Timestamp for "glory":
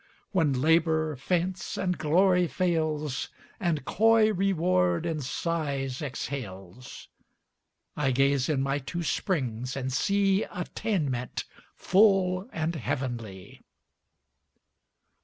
1.95-2.47